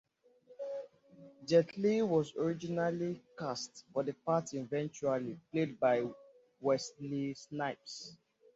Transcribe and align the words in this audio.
Jet 1.45 1.77
Li 1.77 2.01
was 2.01 2.35
originally 2.35 3.21
cast 3.37 3.85
for 3.93 4.01
the 4.03 4.13
part 4.25 4.51
eventually 4.55 5.39
played 5.51 5.79
by 5.79 6.03
Wesley 6.59 7.35
Snipes. 7.35 8.17